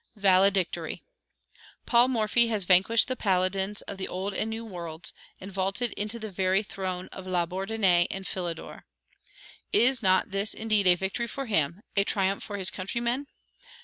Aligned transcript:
VALEDICTORY. 0.15 1.03
Paul 1.85 2.07
Morphy 2.07 2.47
has 2.47 2.63
vanquished 2.63 3.07
the 3.07 3.15
paladins 3.15 3.83
of 3.83 3.97
the 3.99 4.07
Old 4.07 4.33
and 4.33 4.49
New 4.49 4.65
Worlds, 4.65 5.13
and 5.39 5.53
vaulted 5.53 5.91
into 5.93 6.17
the 6.17 6.31
very 6.31 6.63
throne 6.63 7.07
of 7.11 7.27
Labourdonnais 7.27 8.07
and 8.09 8.25
Philidor. 8.25 8.85
Is 9.71 10.01
not 10.01 10.31
this 10.31 10.55
indeed 10.55 10.87
a 10.87 10.95
victory 10.95 11.27
for 11.27 11.45
him, 11.45 11.83
a 11.95 12.03
triumph 12.03 12.41
for 12.41 12.57
his 12.57 12.71
countrymen? 12.71 13.27